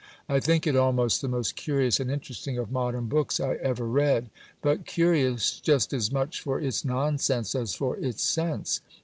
[0.27, 4.31] I think it almost the most curious and interesting of modern books I ever read;
[4.63, 8.81] but curious just as much for its nonsense as for its sense.